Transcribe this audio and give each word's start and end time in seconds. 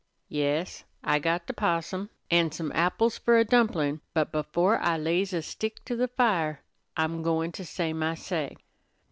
"Yes, 0.29 0.83
I 1.03 1.19
got 1.19 1.45
the 1.45 1.53
possum, 1.53 2.09
an' 2.31 2.45
also 2.45 2.55
some 2.55 2.71
apples 2.73 3.19
fer 3.19 3.37
a 3.37 3.45
dumplin'; 3.45 4.01
but 4.15 4.31
before 4.31 4.79
I 4.79 4.97
lays 4.97 5.31
a 5.31 5.43
stick 5.43 5.85
to 5.85 5.95
the 5.95 6.07
fire 6.07 6.63
I'm 6.97 7.21
goin' 7.21 7.51
to 7.51 7.63
say 7.63 7.93
my 7.93 8.15
say." 8.15 8.57